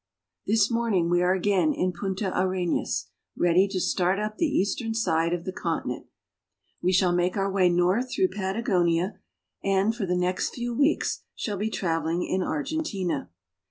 THIS 0.47 0.71
morning 0.71 1.11
we 1.11 1.21
are 1.21 1.35
again 1.35 1.73
in 1.73 1.93
Punta 1.93 2.31
Arenas, 2.35 3.09
ready 3.37 3.67
to 3.67 3.79
start 3.79 4.17
up 4.17 4.37
the 4.37 4.47
eastern 4.49 4.95
side 4.95 5.31
of 5.31 5.45
the 5.45 5.51
continent. 5.51 6.07
We 6.81 6.91
shall 6.91 7.11
make 7.13 7.37
our 7.37 7.51
way 7.51 7.69
north 7.69 8.11
through 8.11 8.29
Patagonia, 8.29 9.19
and 9.63 9.95
for 9.95 10.07
the 10.07 10.17
next 10.17 10.55
few 10.55 10.73
weeks 10.73 11.21
shall 11.35 11.57
be 11.57 11.69
traveling 11.69 12.23
in 12.23 12.41
Argentina. 12.41 13.29